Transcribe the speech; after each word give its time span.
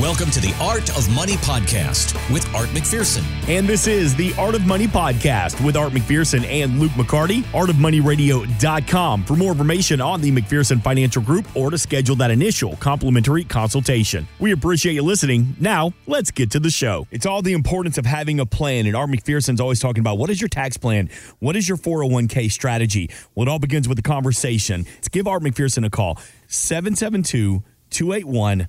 Welcome 0.00 0.30
to 0.32 0.40
the 0.40 0.54
Art 0.60 0.90
of 0.90 1.08
Money 1.14 1.36
podcast 1.36 2.12
with 2.30 2.44
Art 2.54 2.68
McPherson. 2.68 3.24
And 3.48 3.66
this 3.66 3.86
is 3.86 4.14
the 4.14 4.34
Art 4.34 4.54
of 4.54 4.66
Money 4.66 4.86
podcast 4.86 5.64
with 5.64 5.74
Art 5.74 5.94
McPherson 5.94 6.44
and 6.44 6.78
Luke 6.78 6.92
McCarty, 6.92 7.44
artofmoneyradio.com 7.44 9.24
for 9.24 9.36
more 9.36 9.52
information 9.52 10.02
on 10.02 10.20
the 10.20 10.30
McPherson 10.30 10.82
Financial 10.82 11.22
Group 11.22 11.46
or 11.56 11.70
to 11.70 11.78
schedule 11.78 12.14
that 12.16 12.30
initial 12.30 12.76
complimentary 12.76 13.42
consultation. 13.42 14.28
We 14.38 14.52
appreciate 14.52 14.92
you 14.92 15.02
listening. 15.02 15.56
Now, 15.58 15.94
let's 16.06 16.30
get 16.30 16.50
to 16.50 16.60
the 16.60 16.68
show. 16.68 17.06
It's 17.10 17.24
all 17.24 17.40
the 17.40 17.54
importance 17.54 17.96
of 17.96 18.04
having 18.04 18.38
a 18.38 18.44
plan, 18.44 18.84
and 18.84 18.94
Art 18.94 19.08
McPherson's 19.08 19.62
always 19.62 19.80
talking 19.80 20.00
about 20.00 20.18
what 20.18 20.28
is 20.28 20.42
your 20.42 20.48
tax 20.48 20.76
plan? 20.76 21.08
What 21.38 21.56
is 21.56 21.70
your 21.70 21.78
401k 21.78 22.52
strategy? 22.52 23.08
Well, 23.34 23.46
it 23.46 23.50
all 23.50 23.58
begins 23.58 23.88
with 23.88 23.98
a 23.98 24.02
conversation. 24.02 24.84
Let's 24.96 25.08
give 25.08 25.26
Art 25.26 25.42
McPherson 25.42 25.86
a 25.86 25.90
call 25.90 26.18
772 26.48 27.62
281 27.88 28.68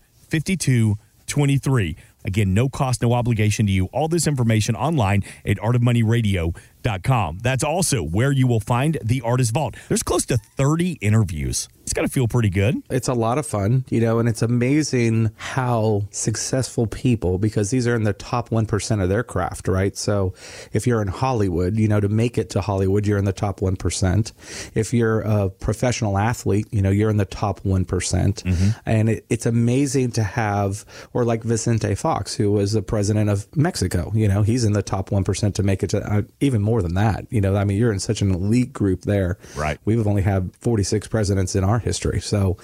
5223. 1.28 1.96
Again, 2.26 2.54
no 2.54 2.70
cost, 2.70 3.02
no 3.02 3.14
obligation 3.14 3.66
to 3.68 3.72
you. 3.72 3.86
All 3.88 4.08
this 4.08 4.28
information 4.28 4.76
online 4.76 5.24
at 5.46 5.58
artofmoneyradio.com. 5.58 6.62
That's 7.42 7.64
also 7.64 8.02
where 8.02 8.32
you 8.32 8.48
will 8.48 8.60
find 8.60 8.98
the 9.04 9.22
Artist 9.22 9.54
Vault. 9.54 9.76
There's 9.88 10.04
close 10.04 10.26
to 10.28 10.38
30 10.38 10.94
interviews. 11.02 11.68
It's 11.88 11.94
got 11.94 12.02
to 12.02 12.10
feel 12.10 12.28
pretty 12.28 12.50
good. 12.50 12.84
It's 12.90 13.08
a 13.08 13.14
lot 13.14 13.38
of 13.38 13.46
fun, 13.46 13.86
you 13.90 14.02
know, 14.02 14.20
and 14.20 14.28
it's 14.28 14.42
amazing 14.42 15.32
how 15.38 16.04
successful 16.12 16.86
people, 16.86 17.38
because 17.38 17.70
these 17.70 17.88
are 17.88 17.96
in 17.96 18.04
the 18.04 18.12
top 18.12 18.50
1% 18.50 19.02
of 19.02 19.08
their 19.08 19.24
craft, 19.24 19.70
right? 19.70 19.96
So 19.96 20.34
if 20.74 20.86
you're 20.86 21.02
in 21.02 21.08
Hollywood, 21.08 21.78
you 21.78 21.88
know, 21.88 22.02
to 22.02 22.10
make 22.10 22.38
it 22.38 22.50
to 22.50 22.62
Hollywood, 22.62 23.08
you're 23.08 23.18
in 23.18 23.24
the 23.24 23.32
top 23.32 23.62
1%. 23.62 24.34
If 24.76 24.94
you're 24.94 25.22
a 25.22 25.50
professional 25.50 26.18
athlete, 26.18 26.68
you 26.72 26.82
know, 26.82 26.90
you're 26.90 27.10
in 27.10 27.16
the 27.16 27.24
top 27.24 27.64
one 27.64 27.86
And 28.86 29.10
it, 29.10 29.26
it's 29.30 29.46
amazing 29.46 30.12
to 30.12 30.24
have, 30.24 30.84
or 31.14 31.24
like 31.24 31.44
Vicente 31.44 31.96
Fox, 31.96 32.36
who 32.36 32.52
was 32.52 32.74
the 32.74 32.82
president 32.82 33.30
of 33.30 33.48
Mexico, 33.56 34.12
you 34.14 34.28
know, 34.28 34.42
he's 34.42 34.66
in 34.66 34.74
the 34.74 34.84
top 34.84 35.10
1% 35.12 35.54
to 35.54 35.64
make 35.64 35.84
it 35.84 35.92
to 35.92 36.04
uh, 36.04 36.22
even 36.42 36.62
more 36.62 36.77
than 36.82 36.96
that. 36.96 37.28
You 37.30 37.42
know, 37.42 37.56
I 37.56 37.64
mean, 37.64 37.78
you're 37.78 37.92
in 37.92 38.00
such 38.00 38.22
an 38.22 38.34
elite 38.34 38.74
group 38.74 39.02
there. 39.02 39.38
Right. 39.56 39.80
We've 39.86 40.06
only 40.06 40.22
had 40.22 40.56
46 40.62 41.08
presidents 41.08 41.56
in 41.56 41.64
our 41.64 41.80
history. 41.80 42.22
So 42.22 42.58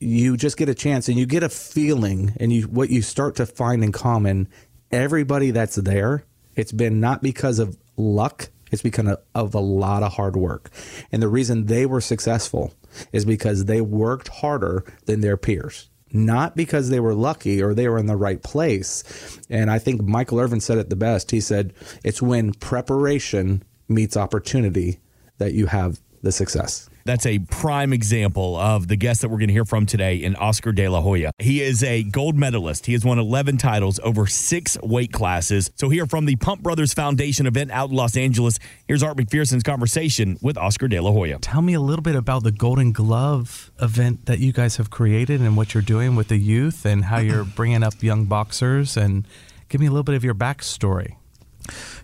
you 0.00 0.36
just 0.36 0.56
get 0.56 0.68
a 0.68 0.74
chance 0.74 1.08
and 1.08 1.18
you 1.18 1.26
get 1.26 1.42
a 1.42 1.48
feeling 1.48 2.34
and 2.40 2.52
you 2.52 2.62
what 2.62 2.88
you 2.90 3.02
start 3.02 3.36
to 3.36 3.44
find 3.46 3.84
in 3.84 3.92
common 3.92 4.48
everybody 4.90 5.50
that's 5.50 5.76
there 5.76 6.24
it's 6.56 6.72
been 6.72 7.00
not 7.00 7.22
because 7.22 7.58
of 7.58 7.76
luck 7.96 8.48
it's 8.70 8.82
because 8.82 9.06
of, 9.06 9.18
of 9.34 9.54
a 9.54 9.60
lot 9.60 10.02
of 10.02 10.14
hard 10.14 10.36
work 10.36 10.70
and 11.12 11.22
the 11.22 11.28
reason 11.28 11.66
they 11.66 11.84
were 11.84 12.00
successful 12.00 12.72
is 13.12 13.26
because 13.26 13.66
they 13.66 13.82
worked 13.82 14.28
harder 14.28 14.84
than 15.04 15.20
their 15.20 15.36
peers 15.36 15.89
not 16.12 16.56
because 16.56 16.88
they 16.88 17.00
were 17.00 17.14
lucky 17.14 17.62
or 17.62 17.74
they 17.74 17.88
were 17.88 17.98
in 17.98 18.06
the 18.06 18.16
right 18.16 18.42
place. 18.42 19.38
And 19.48 19.70
i 19.70 19.78
think 19.78 20.02
michael 20.02 20.40
irvin 20.40 20.60
said 20.60 20.78
it 20.78 20.90
the 20.90 20.96
best. 20.96 21.30
He 21.30 21.40
said 21.40 21.72
it's 22.04 22.20
when 22.20 22.52
preparation 22.54 23.62
meets 23.88 24.16
opportunity 24.16 25.00
that 25.38 25.54
you 25.54 25.66
have 25.66 26.00
the 26.22 26.32
success 26.32 26.89
That's 27.10 27.26
a 27.26 27.40
prime 27.40 27.92
example 27.92 28.56
of 28.56 28.86
the 28.86 28.94
guest 28.94 29.22
that 29.22 29.30
we're 29.30 29.38
going 29.38 29.48
to 29.48 29.52
hear 29.52 29.64
from 29.64 29.84
today 29.84 30.14
in 30.14 30.36
Oscar 30.36 30.70
De 30.70 30.86
La 30.86 31.00
Hoya. 31.00 31.32
He 31.40 31.60
is 31.60 31.82
a 31.82 32.04
gold 32.04 32.36
medalist. 32.36 32.86
He 32.86 32.92
has 32.92 33.04
won 33.04 33.18
11 33.18 33.56
titles 33.56 33.98
over 34.04 34.28
six 34.28 34.80
weight 34.80 35.12
classes. 35.12 35.72
So, 35.74 35.88
here 35.88 36.06
from 36.06 36.26
the 36.26 36.36
Pump 36.36 36.62
Brothers 36.62 36.94
Foundation 36.94 37.48
event 37.48 37.72
out 37.72 37.90
in 37.90 37.96
Los 37.96 38.16
Angeles, 38.16 38.60
here's 38.86 39.02
Art 39.02 39.16
McPherson's 39.16 39.64
conversation 39.64 40.38
with 40.40 40.56
Oscar 40.56 40.86
De 40.86 41.00
La 41.00 41.10
Hoya. 41.10 41.40
Tell 41.40 41.62
me 41.62 41.74
a 41.74 41.80
little 41.80 42.04
bit 42.04 42.14
about 42.14 42.44
the 42.44 42.52
Golden 42.52 42.92
Glove 42.92 43.72
event 43.82 44.26
that 44.26 44.38
you 44.38 44.52
guys 44.52 44.76
have 44.76 44.90
created 44.90 45.40
and 45.40 45.56
what 45.56 45.74
you're 45.74 45.82
doing 45.82 46.14
with 46.14 46.28
the 46.28 46.38
youth 46.38 46.86
and 46.86 47.06
how 47.06 47.18
you're 47.18 47.44
bringing 47.56 47.82
up 47.82 48.00
young 48.04 48.26
boxers 48.26 48.96
and 48.96 49.26
give 49.68 49.80
me 49.80 49.88
a 49.88 49.90
little 49.90 50.04
bit 50.04 50.14
of 50.14 50.22
your 50.22 50.36
backstory. 50.36 51.16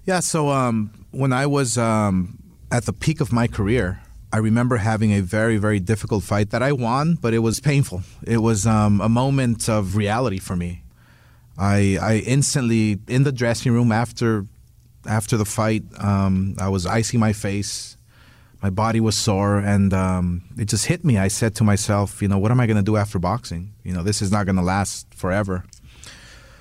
Yeah, 0.04 0.18
so 0.18 0.48
um, 0.48 0.90
when 1.12 1.32
I 1.32 1.46
was 1.46 1.78
um, 1.78 2.42
at 2.72 2.86
the 2.86 2.92
peak 2.92 3.20
of 3.20 3.32
my 3.32 3.46
career, 3.46 4.00
I 4.36 4.38
remember 4.38 4.76
having 4.76 5.12
a 5.12 5.20
very, 5.22 5.56
very 5.56 5.80
difficult 5.80 6.22
fight 6.22 6.50
that 6.50 6.62
I 6.62 6.72
won, 6.72 7.14
but 7.14 7.32
it 7.32 7.38
was 7.38 7.58
painful. 7.58 8.02
It 8.22 8.36
was 8.36 8.66
um, 8.66 9.00
a 9.00 9.08
moment 9.08 9.66
of 9.66 9.96
reality 9.96 10.36
for 10.36 10.54
me. 10.54 10.82
I, 11.56 11.96
I 12.02 12.16
instantly, 12.18 12.98
in 13.08 13.22
the 13.22 13.32
dressing 13.32 13.72
room 13.72 13.90
after, 13.90 14.44
after 15.08 15.38
the 15.38 15.46
fight, 15.46 15.84
um, 15.98 16.54
I 16.60 16.68
was 16.68 16.84
icing 16.84 17.18
my 17.18 17.32
face. 17.32 17.96
My 18.62 18.68
body 18.68 19.00
was 19.00 19.16
sore, 19.16 19.56
and 19.56 19.94
um, 19.94 20.42
it 20.58 20.66
just 20.66 20.84
hit 20.84 21.02
me. 21.02 21.16
I 21.16 21.28
said 21.28 21.54
to 21.54 21.64
myself, 21.64 22.20
you 22.20 22.28
know, 22.28 22.36
what 22.36 22.50
am 22.50 22.60
I 22.60 22.66
going 22.66 22.76
to 22.76 22.82
do 22.82 22.98
after 22.98 23.18
boxing? 23.18 23.72
You 23.84 23.94
know, 23.94 24.02
this 24.02 24.20
is 24.20 24.30
not 24.30 24.44
going 24.44 24.56
to 24.56 24.62
last 24.62 25.14
forever. 25.14 25.64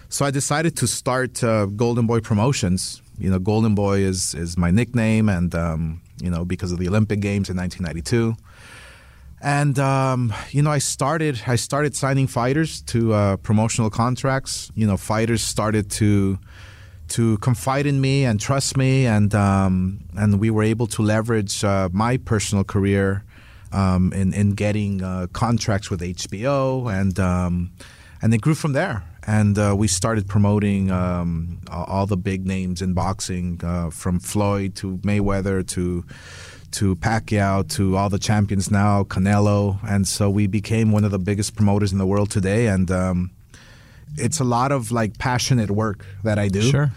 So 0.08 0.24
I 0.24 0.32
decided 0.32 0.78
to 0.78 0.88
start 0.88 1.44
uh, 1.44 1.66
Golden 1.66 2.08
Boy 2.08 2.22
Promotions. 2.22 3.02
You 3.18 3.30
know, 3.32 3.40
Golden 3.40 3.76
Boy 3.76 3.98
is 4.00 4.34
is 4.34 4.58
my 4.58 4.72
nickname, 4.72 5.28
and 5.28 5.54
um, 5.54 6.02
you 6.22 6.30
know 6.30 6.46
because 6.46 6.72
of 6.72 6.80
the 6.80 6.88
Olympic 6.88 7.20
Games 7.20 7.50
in 7.50 7.58
1992. 7.58 8.36
And 9.42 9.78
um, 9.78 10.34
you 10.50 10.62
know, 10.64 10.72
I 10.72 10.80
started 10.80 11.42
I 11.46 11.56
started 11.56 11.96
signing 11.96 12.28
fighters 12.28 12.82
to 12.84 13.14
uh, 13.14 13.38
promotional 13.38 13.90
contracts. 13.90 14.72
You 14.76 14.88
know, 14.88 14.98
fighters 14.98 15.44
started 15.44 15.92
to 15.92 16.40
to 17.10 17.38
confide 17.38 17.86
in 17.86 18.02
me 18.02 18.26
and 18.26 18.40
trust 18.40 18.78
me, 18.78 19.06
and 19.06 19.36
um, 19.36 20.00
and 20.18 20.40
we 20.40 20.50
were 20.50 20.64
able 20.64 20.88
to 20.88 21.02
leverage 21.02 21.64
uh, 21.64 21.90
my 21.92 22.18
personal 22.18 22.64
career 22.64 23.24
um, 23.72 24.14
in 24.14 24.34
in 24.34 24.52
getting 24.52 25.04
uh, 25.04 25.28
contracts 25.34 25.90
with 25.90 26.02
HBO, 26.02 26.92
and 26.92 27.20
um, 27.20 27.72
and 28.22 28.34
it 28.34 28.42
grew 28.42 28.56
from 28.56 28.74
there. 28.74 29.04
And 29.28 29.58
uh, 29.58 29.76
we 29.78 29.88
started 29.88 30.28
promoting 30.28 30.92
um, 30.92 31.60
all 31.70 32.06
the 32.06 32.18
big 32.18 32.46
names 32.46 32.82
in 32.82 32.94
boxing, 32.94 33.60
uh, 33.64 33.90
from 33.90 34.20
Floyd 34.20 34.76
to 34.76 34.98
Mayweather 34.98 35.68
to 35.70 36.06
to 36.72 36.96
Pacquiao 36.98 37.68
to 37.70 37.96
all 37.96 38.10
the 38.10 38.20
champions 38.20 38.70
now, 38.70 39.04
Canelo, 39.04 39.80
and 39.88 40.06
so 40.06 40.30
we 40.30 40.46
became 40.46 40.92
one 40.92 41.06
of 41.06 41.12
the 41.12 41.20
biggest 41.20 41.56
promoters 41.56 41.94
in 41.94 41.98
the 42.00 42.06
world 42.06 42.30
today. 42.30 42.68
And 42.68 42.92
um, 42.92 43.32
it's 44.18 44.40
a 44.40 44.44
lot 44.44 44.72
of 44.72 44.92
like 44.92 45.18
passionate 45.18 45.72
work 45.72 46.06
that 46.24 46.38
I 46.38 46.50
do. 46.50 46.62
Sure. 46.62 46.92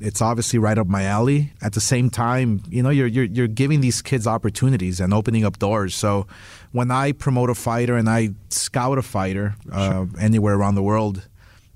It's 0.00 0.22
obviously 0.22 0.58
right 0.58 0.78
up 0.78 0.86
my 0.86 1.04
alley. 1.04 1.52
At 1.62 1.74
the 1.74 1.80
same 1.80 2.10
time, 2.10 2.62
you 2.70 2.82
know, 2.82 2.90
you're 2.90 3.06
you're 3.06 3.24
you're 3.24 3.46
giving 3.46 3.82
these 3.82 4.02
kids 4.02 4.26
opportunities 4.26 4.98
and 4.98 5.12
opening 5.12 5.44
up 5.44 5.58
doors. 5.58 5.94
So 5.94 6.26
when 6.72 6.90
I 6.90 7.12
promote 7.12 7.50
a 7.50 7.54
fighter 7.54 7.96
and 7.96 8.08
I 8.08 8.30
scout 8.48 8.98
a 8.98 9.02
fighter 9.02 9.56
uh, 9.70 10.06
anywhere 10.18 10.54
around 10.54 10.74
the 10.74 10.82
world, 10.82 11.28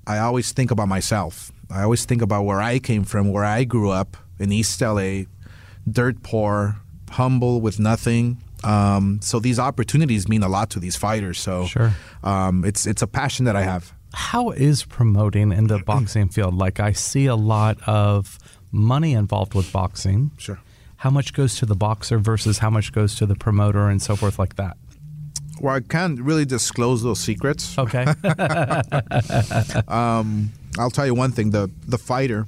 I 0.07 0.19
always 0.19 0.51
think 0.51 0.71
about 0.71 0.87
myself. 0.87 1.51
I 1.69 1.83
always 1.83 2.05
think 2.05 2.21
about 2.21 2.43
where 2.43 2.61
I 2.61 2.79
came 2.79 3.03
from, 3.03 3.31
where 3.31 3.43
I 3.43 3.63
grew 3.63 3.89
up 3.89 4.17
in 4.39 4.51
East 4.51 4.79
LA, 4.81 5.23
dirt 5.89 6.21
poor, 6.23 6.77
humble 7.09 7.61
with 7.61 7.79
nothing. 7.79 8.41
Um, 8.63 9.19
so 9.21 9.39
these 9.39 9.59
opportunities 9.59 10.27
mean 10.27 10.43
a 10.43 10.47
lot 10.49 10.69
to 10.71 10.79
these 10.79 10.95
fighters. 10.95 11.39
So 11.39 11.65
Sure. 11.65 11.93
um, 12.23 12.63
it's 12.65 12.85
it's 12.87 13.01
a 13.01 13.07
passion 13.07 13.45
that 13.45 13.55
I 13.55 13.63
have. 13.63 13.93
How 14.13 14.51
is 14.51 14.85
promoting 14.85 15.51
in 15.51 15.67
the 15.67 15.79
boxing 15.79 16.29
field? 16.29 16.55
Like, 16.55 16.79
I 16.79 16.93
see 16.93 17.25
a 17.25 17.35
lot 17.35 17.77
of 17.87 18.39
money 18.71 19.13
involved 19.13 19.53
with 19.53 19.71
boxing. 19.73 20.31
Sure. 20.37 20.59
How 20.97 21.09
much 21.09 21.33
goes 21.33 21.55
to 21.59 21.65
the 21.65 21.75
boxer 21.75 22.17
versus 22.17 22.59
how 22.59 22.69
much 22.69 22.93
goes 22.93 23.15
to 23.15 23.25
the 23.25 23.35
promoter 23.35 23.89
and 23.89 24.01
so 24.01 24.15
forth, 24.15 24.39
like 24.39 24.55
that? 24.55 24.77
Well, 25.61 25.75
I 25.75 25.79
can't 25.81 26.19
really 26.19 26.45
disclose 26.45 27.01
those 27.03 27.19
secrets. 27.19 27.77
Okay. 27.77 28.05
I'll 30.77 30.91
tell 30.91 31.05
you 31.05 31.13
one 31.15 31.31
thing: 31.31 31.51
the 31.51 31.69
the 31.87 31.97
fighter 31.97 32.47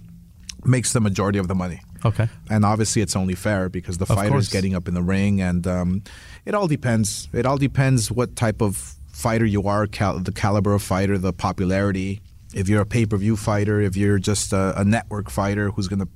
makes 0.65 0.93
the 0.93 0.99
majority 0.99 1.39
of 1.39 1.47
the 1.47 1.55
money. 1.55 1.81
okay. 2.05 2.27
and 2.49 2.65
obviously 2.65 3.01
it's 3.01 3.15
only 3.15 3.35
fair 3.35 3.69
because 3.69 3.97
the 3.97 4.03
Of 4.05 4.15
fighter 4.17 4.31
course. 4.31 4.45
is 4.47 4.49
getting 4.53 4.75
up 4.75 4.87
in 4.87 4.93
the 4.93 5.01
ring 5.01 5.41
and 5.41 5.65
um, 5.65 6.03
it 6.45 6.53
all 6.53 6.67
depends 6.67 7.27
it 7.33 7.45
all 7.45 7.57
depends 7.57 8.11
what 8.11 8.35
type 8.35 8.61
of 8.61 8.75
fighter 9.11 9.45
you 9.45 9.63
are 9.67 9.87
cal- 9.87 10.19
the 10.19 10.31
caliber 10.31 10.73
of 10.73 10.83
fighter 10.83 11.17
the 11.17 11.31
popularity 11.33 12.21
if 12.53 12.67
you're 12.69 12.81
a 12.81 12.85
pay-per-view 12.85 13.35
fighter 13.37 13.79
if 13.81 13.95
you're 13.95 14.19
just 14.19 14.53
a, 14.53 14.79
a 14.79 14.83
network 14.83 15.29
fighter 15.31 15.71
who's 15.71 15.87
going 15.87 15.99
to 16.01 16.07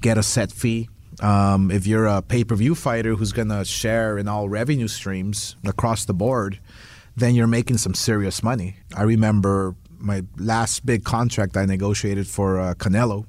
get 0.00 0.18
a 0.18 0.22
set 0.22 0.50
fee 0.52 0.88
um, 1.20 1.70
if 1.70 1.86
you're 1.86 2.06
a 2.06 2.22
pay-per-view 2.22 2.74
fighter 2.74 3.14
who's 3.14 3.32
going 3.32 3.48
to 3.48 3.64
share 3.64 4.18
in 4.18 4.28
all 4.28 4.48
revenue 4.48 4.88
streams 4.88 5.56
across 5.64 6.04
the 6.04 6.14
board 6.14 6.58
then 7.18 7.34
you're 7.34 7.46
making 7.46 7.78
some 7.78 7.94
serious 7.94 8.42
money. 8.42 8.76
I 8.94 9.02
remember 9.04 9.74
my 9.98 10.22
last 10.36 10.84
big 10.84 11.04
contract 11.04 11.56
i 11.56 11.64
negotiated 11.64 12.26
for 12.26 12.60
uh, 12.60 12.74
canelo 12.74 13.24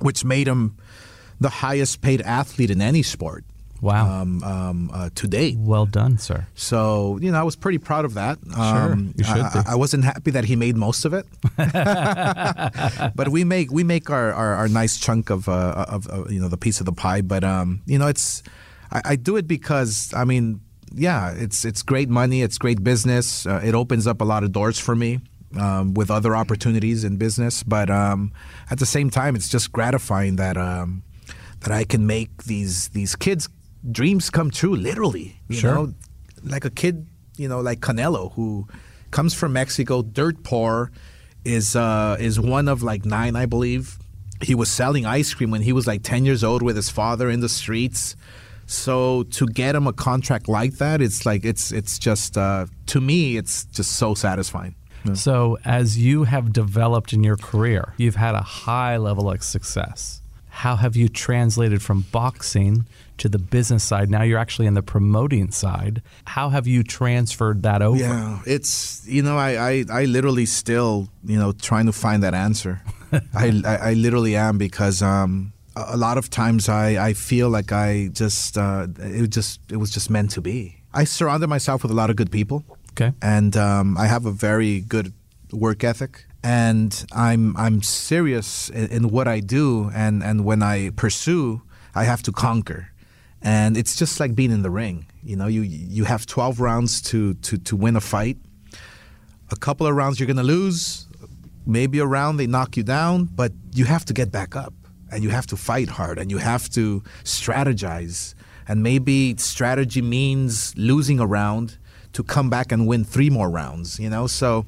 which 0.00 0.24
made 0.24 0.46
him 0.46 0.76
the 1.40 1.48
highest 1.48 2.00
paid 2.00 2.20
athlete 2.20 2.70
in 2.70 2.82
any 2.82 3.02
sport 3.02 3.44
Wow. 3.80 4.22
um, 4.22 4.42
um, 4.44 4.90
uh, 4.92 5.08
to 5.14 5.26
date. 5.26 5.56
well 5.58 5.86
done, 5.86 6.18
sir. 6.18 6.46
So 6.54 7.18
you 7.22 7.30
know, 7.32 7.40
I 7.40 7.42
was 7.42 7.56
pretty 7.56 7.78
proud 7.78 8.04
of 8.04 8.14
that. 8.14 8.38
Um, 8.54 9.14
you 9.16 9.24
should 9.24 9.38
I, 9.38 9.62
be. 9.62 9.68
I 9.68 9.74
wasn't 9.74 10.04
happy 10.04 10.30
that 10.32 10.44
he 10.44 10.56
made 10.56 10.76
most 10.76 11.04
of 11.04 11.14
it, 11.14 11.26
but 13.16 13.28
we 13.28 13.44
make 13.44 13.70
we 13.70 13.84
make 13.84 14.10
our, 14.10 14.32
our, 14.32 14.54
our 14.54 14.68
nice 14.68 14.98
chunk 14.98 15.30
of, 15.30 15.48
uh, 15.48 15.84
of 15.88 16.08
uh, 16.10 16.24
you 16.28 16.40
know 16.40 16.48
the 16.48 16.56
piece 16.58 16.80
of 16.80 16.86
the 16.86 16.92
pie. 16.92 17.22
But 17.22 17.44
um, 17.44 17.80
you 17.86 17.98
know, 17.98 18.08
it's 18.08 18.42
I, 18.92 19.00
I 19.04 19.16
do 19.16 19.36
it 19.36 19.46
because 19.46 20.12
I 20.14 20.24
mean, 20.24 20.60
yeah, 20.92 21.32
it's 21.36 21.64
it's 21.64 21.82
great 21.82 22.08
money, 22.08 22.42
it's 22.42 22.58
great 22.58 22.82
business. 22.84 23.46
Uh, 23.46 23.60
it 23.64 23.74
opens 23.74 24.06
up 24.06 24.20
a 24.20 24.24
lot 24.24 24.44
of 24.44 24.52
doors 24.52 24.78
for 24.78 24.94
me. 24.94 25.20
um, 25.58 25.94
with 25.94 26.10
other 26.10 26.36
opportunities 26.36 27.02
in 27.02 27.16
business. 27.16 27.62
But 27.64 27.90
um, 27.90 28.32
at 28.70 28.78
the 28.78 28.86
same 28.86 29.10
time, 29.10 29.34
it's 29.34 29.48
just 29.48 29.72
gratifying 29.72 30.36
that 30.36 30.56
um, 30.56 31.02
that 31.60 31.72
I 31.72 31.84
can 31.84 32.06
make 32.06 32.44
these 32.44 32.88
these 32.90 33.16
kids' 33.16 33.48
dreams 33.88 34.30
come 34.30 34.50
true, 34.50 34.74
literally. 34.76 35.40
You 35.48 35.56
Sure. 35.56 35.74
know, 35.74 35.94
like 36.42 36.64
a 36.64 36.70
kid, 36.70 37.06
you 37.36 37.48
know, 37.48 37.60
like 37.60 37.80
Canelo, 37.80 38.32
who 38.34 38.66
comes 39.10 39.34
from 39.34 39.52
Mexico, 39.52 40.02
dirt 40.02 40.42
poor, 40.42 40.90
is 41.44 41.74
uh, 41.76 42.16
is 42.20 42.38
one 42.38 42.68
of 42.68 42.82
like 42.82 43.04
nine, 43.04 43.36
I 43.36 43.46
believe. 43.46 43.98
He 44.42 44.54
was 44.54 44.70
selling 44.70 45.04
ice 45.06 45.34
cream 45.34 45.50
when 45.50 45.62
he 45.62 45.72
was 45.72 45.86
like 45.86 46.02
ten 46.02 46.24
years 46.24 46.42
old 46.44 46.62
with 46.62 46.76
his 46.76 46.88
father 46.90 47.28
in 47.30 47.40
the 47.40 47.48
streets. 47.48 48.16
So 48.66 49.24
to 49.24 49.46
get 49.46 49.74
him 49.74 49.86
a 49.86 49.92
contract 49.92 50.48
like 50.48 50.74
that, 50.78 51.00
it's 51.02 51.26
like 51.26 51.44
it's 51.44 51.72
it's 51.72 51.98
just 51.98 52.36
uh, 52.38 52.66
to 52.86 53.00
me, 53.00 53.36
it's 53.36 53.64
just 53.66 53.92
so 53.92 54.14
satisfying. 54.14 54.74
So, 55.14 55.56
as 55.64 55.96
you 55.96 56.24
have 56.24 56.52
developed 56.52 57.14
in 57.14 57.24
your 57.24 57.38
career, 57.38 57.94
you've 57.96 58.16
had 58.16 58.34
a 58.34 58.42
high 58.42 58.98
level 58.98 59.30
of 59.30 59.42
success. 59.42 60.20
How 60.50 60.76
have 60.76 60.94
you 60.94 61.08
translated 61.08 61.80
from 61.80 62.02
boxing 62.12 62.84
to 63.20 63.28
the 63.28 63.38
business 63.38 63.84
side? 63.84 64.10
Now 64.10 64.22
you're 64.22 64.38
actually 64.38 64.66
in 64.66 64.74
the 64.74 64.82
promoting 64.82 65.50
side. 65.50 66.02
How 66.24 66.50
have 66.50 66.66
you 66.66 66.82
transferred 66.82 67.62
that 67.62 67.82
over? 67.82 67.98
Yeah, 67.98 68.40
it's 68.46 69.06
you 69.06 69.22
know 69.22 69.38
I, 69.38 69.50
I, 69.70 69.84
I 69.90 70.04
literally 70.04 70.46
still 70.46 71.08
you 71.24 71.38
know 71.38 71.52
trying 71.52 71.86
to 71.86 71.92
find 71.92 72.22
that 72.22 72.34
answer. 72.34 72.82
I, 73.34 73.62
I 73.64 73.76
I 73.90 73.92
literally 73.94 74.36
am 74.36 74.58
because 74.58 75.02
um 75.02 75.52
a 75.76 75.96
lot 75.96 76.18
of 76.18 76.28
times 76.30 76.68
I, 76.68 77.08
I 77.08 77.12
feel 77.14 77.48
like 77.48 77.72
I 77.72 78.08
just 78.12 78.58
uh, 78.58 78.86
it 78.98 79.30
just 79.30 79.60
it 79.70 79.76
was 79.76 79.90
just 79.90 80.10
meant 80.10 80.30
to 80.32 80.40
be. 80.40 80.82
I 80.92 81.04
surrounded 81.04 81.48
myself 81.48 81.82
with 81.82 81.92
a 81.92 81.94
lot 81.94 82.10
of 82.10 82.16
good 82.16 82.30
people. 82.30 82.64
Okay. 82.92 83.12
and 83.22 83.56
um, 83.56 83.96
I 83.96 84.06
have 84.08 84.26
a 84.26 84.32
very 84.32 84.80
good 84.80 85.12
work 85.52 85.84
ethic, 85.84 86.26
and 86.42 87.04
I'm 87.12 87.56
I'm 87.56 87.82
serious 87.82 88.68
in, 88.68 88.86
in 88.90 89.08
what 89.10 89.28
I 89.28 89.40
do, 89.40 89.90
and 89.94 90.22
and 90.22 90.44
when 90.44 90.62
I 90.62 90.90
pursue, 90.90 91.62
I 91.94 92.04
have 92.04 92.22
to 92.24 92.32
conquer, 92.32 92.89
and 93.42 93.76
it's 93.76 93.96
just 93.96 94.20
like 94.20 94.34
being 94.34 94.50
in 94.50 94.62
the 94.62 94.70
ring. 94.70 95.06
You 95.22 95.36
know, 95.36 95.46
you 95.46 95.62
you 95.62 96.04
have 96.04 96.26
12 96.26 96.60
rounds 96.60 97.00
to 97.02 97.34
to 97.34 97.58
to 97.58 97.76
win 97.76 97.96
a 97.96 98.00
fight. 98.00 98.38
A 99.50 99.56
couple 99.56 99.86
of 99.86 99.94
rounds 99.94 100.20
you're 100.20 100.26
gonna 100.26 100.42
lose, 100.42 101.06
maybe 101.66 101.98
a 101.98 102.06
round 102.06 102.38
they 102.38 102.46
knock 102.46 102.76
you 102.76 102.82
down, 102.82 103.24
but 103.24 103.52
you 103.72 103.84
have 103.84 104.04
to 104.06 104.12
get 104.12 104.30
back 104.30 104.54
up 104.56 104.74
and 105.10 105.22
you 105.22 105.30
have 105.30 105.46
to 105.48 105.56
fight 105.56 105.88
hard 105.88 106.18
and 106.18 106.30
you 106.30 106.38
have 106.38 106.68
to 106.70 107.02
strategize. 107.24 108.34
And 108.68 108.82
maybe 108.82 109.36
strategy 109.36 110.02
means 110.02 110.76
losing 110.76 111.18
a 111.18 111.26
round 111.26 111.78
to 112.12 112.22
come 112.22 112.50
back 112.50 112.72
and 112.72 112.86
win 112.86 113.04
three 113.04 113.30
more 113.30 113.50
rounds, 113.50 113.98
you 113.98 114.08
know? 114.08 114.26
So 114.26 114.66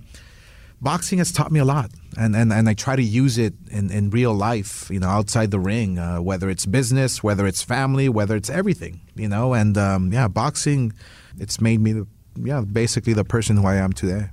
boxing 0.83 1.19
has 1.19 1.33
taught 1.33 1.53
me 1.53 1.61
a 1.61 1.65
lot. 1.65 1.91
And, 2.19 2.37
and, 2.37 2.53
and 2.53 2.69
I 2.69 2.75
try 2.75 2.97
to 2.97 3.03
use 3.03 3.39
it 3.39 3.55
in, 3.71 3.91
in 3.91 4.11
real 4.11 4.35
life, 4.35 4.91
you 4.91 5.01
know, 5.01 5.09
outside 5.09 5.51
the 5.51 5.61
ring, 5.61 5.99
uh, 5.99 6.21
whether 6.21 6.51
it's 6.51 6.67
business, 6.67 7.23
whether 7.23 7.47
it's 7.47 7.63
family, 7.63 8.09
whether 8.09 8.37
it's 8.37 8.51
everything, 8.51 9.01
you 9.15 9.29
know? 9.29 9.55
And 9.55 9.79
um, 9.79 10.13
yeah, 10.13 10.29
boxing, 10.29 10.93
it's 11.39 11.61
made 11.61 11.81
me, 11.81 11.93
the, 11.93 12.07
yeah, 12.37 12.61
basically 12.61 13.15
the 13.15 13.25
person 13.25 13.57
who 13.57 13.67
I 13.67 13.77
am 13.77 13.93
today. 13.93 14.29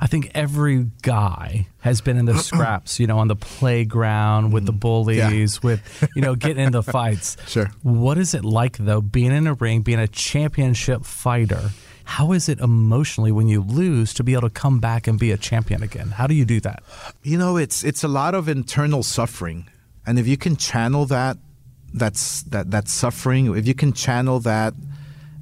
I 0.00 0.06
think 0.06 0.30
every 0.34 0.86
guy 1.02 1.66
has 1.80 2.00
been 2.00 2.16
in 2.16 2.24
the 2.24 2.38
scraps, 2.38 2.98
you 2.98 3.06
know, 3.06 3.18
on 3.18 3.28
the 3.28 3.36
playground 3.36 4.52
with 4.52 4.64
the 4.64 4.72
bullies, 4.72 5.62
with, 5.62 6.08
you 6.14 6.22
know, 6.22 6.34
getting 6.34 6.64
into 6.64 6.82
fights. 6.98 7.36
Sure. 7.46 7.70
What 7.82 8.16
is 8.16 8.32
it 8.32 8.44
like, 8.44 8.78
though, 8.78 9.02
being 9.02 9.32
in 9.32 9.46
a 9.46 9.54
ring, 9.54 9.82
being 9.82 9.98
a 9.98 10.08
championship 10.08 11.04
fighter? 11.04 11.70
How 12.10 12.32
is 12.32 12.48
it 12.48 12.58
emotionally 12.58 13.30
when 13.30 13.46
you 13.46 13.60
lose 13.60 14.12
to 14.14 14.24
be 14.24 14.32
able 14.32 14.48
to 14.48 14.50
come 14.50 14.80
back 14.80 15.06
and 15.06 15.16
be 15.16 15.30
a 15.30 15.36
champion 15.36 15.80
again? 15.80 16.08
How 16.08 16.26
do 16.26 16.34
you 16.34 16.44
do 16.44 16.58
that? 16.62 16.82
You 17.22 17.38
know, 17.38 17.56
it's 17.56 17.84
it's 17.84 18.02
a 18.02 18.08
lot 18.08 18.34
of 18.34 18.48
internal 18.48 19.04
suffering, 19.04 19.68
and 20.04 20.18
if 20.18 20.26
you 20.26 20.36
can 20.36 20.56
channel 20.56 21.06
that, 21.06 21.36
that's 21.94 22.42
that 22.50 22.72
that 22.72 22.88
suffering. 22.88 23.54
If 23.56 23.68
you 23.68 23.74
can 23.74 23.92
channel 23.92 24.40
that, 24.40 24.74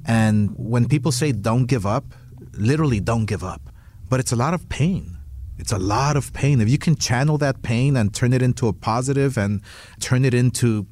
and 0.05 0.53
when 0.57 0.87
people 0.87 1.11
say 1.11 1.31
don't 1.31 1.65
give 1.65 1.87
up, 1.87 2.05
literally 2.53 2.99
don't 2.99 3.25
give 3.25 3.43
up, 3.43 3.61
but 4.07 4.19
it's 4.19 4.31
a 4.31 4.35
lot 4.35 4.53
of 4.53 4.69
pain. 4.69 5.17
It's 5.57 5.71
a 5.71 5.79
lot 5.79 6.17
of 6.17 6.33
pain. 6.33 6.61
If 6.61 6.69
you 6.69 6.77
can 6.77 6.95
channel 6.95 7.39
that 7.39 7.63
pain 7.63 7.97
and 7.97 8.13
turn 8.13 8.31
it 8.31 8.43
into 8.43 8.67
a 8.67 8.73
positive 8.73 9.39
and 9.39 9.63
turn 9.99 10.23
it 10.23 10.35
into, 10.35 10.85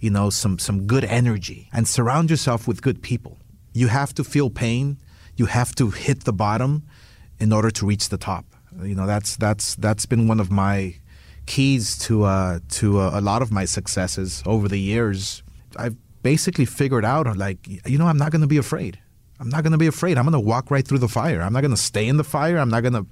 you 0.00 0.08
know, 0.08 0.30
some 0.30 0.58
some 0.58 0.86
good 0.86 1.04
energy 1.04 1.68
and 1.70 1.86
surround 1.86 2.30
yourself 2.30 2.66
with 2.66 2.80
good 2.80 3.02
people. 3.02 3.36
You 3.74 3.88
have 3.88 4.14
to 4.14 4.24
feel 4.24 4.48
pain. 4.48 4.96
You 5.38 5.46
have 5.46 5.74
to 5.76 5.90
hit 5.90 6.24
the 6.24 6.32
bottom 6.32 6.82
in 7.38 7.52
order 7.52 7.70
to 7.70 7.86
reach 7.86 8.08
the 8.08 8.18
top. 8.18 8.44
You 8.82 8.94
know, 8.94 9.06
that's 9.06 9.36
that's 9.36 9.74
that's 9.76 10.04
been 10.04 10.28
one 10.28 10.40
of 10.40 10.50
my 10.50 10.96
keys 11.46 11.96
to 12.06 12.24
uh, 12.24 12.58
to 12.78 13.00
uh, 13.00 13.10
a 13.14 13.22
lot 13.22 13.40
of 13.40 13.50
my 13.50 13.64
successes 13.64 14.42
over 14.44 14.68
the 14.68 14.78
years. 14.78 15.42
I've 15.76 15.96
basically 16.22 16.64
figured 16.66 17.04
out 17.04 17.24
like 17.36 17.58
you 17.86 17.98
know 17.98 18.06
I'm 18.06 18.18
not 18.18 18.30
going 18.32 18.42
to 18.42 18.52
be 18.56 18.58
afraid. 18.58 18.98
I'm 19.40 19.48
not 19.48 19.62
going 19.62 19.72
to 19.72 19.78
be 19.78 19.86
afraid. 19.86 20.18
I'm 20.18 20.24
going 20.24 20.32
to 20.32 20.48
walk 20.54 20.70
right 20.70 20.86
through 20.86 20.98
the 20.98 21.08
fire. 21.08 21.40
I'm 21.40 21.52
not 21.52 21.60
going 21.60 21.70
to 21.70 21.76
stay 21.92 22.08
in 22.08 22.16
the 22.16 22.24
fire. 22.24 22.58
I'm 22.58 22.70
not 22.70 22.82
going 22.82 22.94
to 22.94 23.06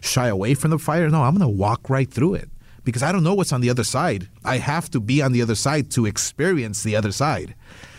shy 0.00 0.28
away 0.28 0.54
from 0.54 0.70
the 0.70 0.78
fire. 0.78 1.10
No, 1.10 1.22
I'm 1.22 1.36
going 1.36 1.50
to 1.52 1.58
walk 1.58 1.90
right 1.90 2.08
through 2.08 2.34
it 2.34 2.48
because 2.84 3.02
I 3.02 3.10
don't 3.10 3.24
know 3.24 3.34
what's 3.34 3.52
on 3.52 3.60
the 3.60 3.70
other 3.70 3.82
side. 3.84 4.28
I 4.44 4.58
have 4.58 4.88
to 4.92 5.00
be 5.00 5.20
on 5.20 5.32
the 5.32 5.42
other 5.42 5.56
side 5.56 5.90
to 5.92 6.06
experience 6.06 6.82
the 6.82 6.94
other 6.94 7.12
side. 7.12 7.54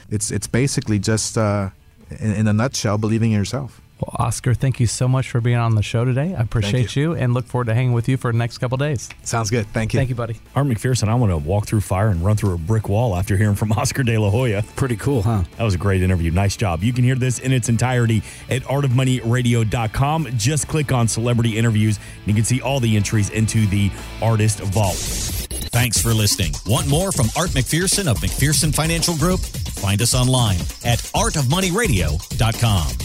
It's 0.10 0.32
it's 0.32 0.48
basically 0.48 1.00
just 1.00 1.38
uh, 1.38 1.72
in, 2.20 2.32
in 2.34 2.48
a 2.48 2.54
nutshell 2.54 2.98
believing 2.98 3.32
in 3.32 3.38
yourself. 3.38 3.82
Well, 4.02 4.28
Oscar, 4.28 4.54
thank 4.54 4.82
you 4.82 4.88
so 4.88 5.08
much 5.08 5.30
for 5.30 5.40
being 5.40 5.56
on 5.56 5.76
the 5.76 5.82
show 5.82 6.04
today. 6.04 6.36
I 6.36 6.42
appreciate 6.42 6.98
you. 6.98 7.14
and 7.16 7.34
look 7.34 7.46
forward 7.46 7.68
to 7.68 7.74
hanging 7.74 7.94
with 7.94 8.10
you 8.10 8.18
for 8.18 8.30
the 8.30 8.38
next 8.38 8.58
couple 8.58 8.78
days. 8.78 9.08
Sounds 9.24 9.50
good. 9.50 9.68
Thank 9.68 9.94
you. 9.94 10.00
Thank 10.00 10.10
you, 10.10 10.16
buddy. 10.16 10.36
Art 10.54 10.68
McPherson, 10.68 11.08
I 11.08 11.16
want 11.16 11.32
to 11.32 11.38
walk 11.38 11.66
through 11.66 11.80
fire 11.80 12.10
and 12.10 12.22
run 12.22 12.36
through 12.36 12.56
a 12.56 12.58
brick 12.58 12.90
wall 12.90 13.16
after 13.16 13.38
hearing 13.38 13.56
from 13.56 13.72
Oscar 13.78 14.04
De 14.04 14.18
La 14.18 14.30
Hoya. 14.30 14.64
Pretty 14.76 14.98
cool, 14.98 15.22
huh? 15.22 15.44
That 15.56 15.64
was 15.64 15.76
a 15.76 15.78
great 15.78 16.04
interview. 16.04 16.30
Nice 16.30 16.58
job. 16.58 16.84
You 16.84 16.92
can 16.92 17.06
hear 17.06 17.16
this 17.16 17.40
in 17.40 17.54
its 17.54 17.70
entirety 17.70 18.22
at 18.50 18.64
artofmoneyradio.com. 18.64 20.28
Just 20.36 20.68
click 20.68 20.92
on 20.92 21.08
celebrity 21.08 21.58
interviews 21.58 21.98
and 21.98 22.28
you 22.28 22.34
can 22.34 22.44
see 22.44 22.60
all 22.60 22.82
the 22.82 22.98
entries 22.98 23.30
into 23.30 23.66
the 23.68 23.90
artist 24.22 24.60
vault. 24.60 25.45
Thanks 25.76 26.02
for 26.02 26.14
listening. 26.14 26.54
Want 26.66 26.88
more 26.88 27.12
from 27.12 27.28
Art 27.36 27.50
McPherson 27.50 28.08
of 28.08 28.20
McPherson 28.22 28.74
Financial 28.74 29.14
Group? 29.18 29.42
Find 29.42 30.02
us 30.02 30.16
online 30.16 30.62
at 30.86 31.00
artofmoneyradio.com. 31.14 33.05